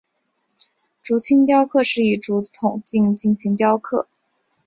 [1.03, 4.07] 竹青雕刻是以竹子筒茎进行雕刻。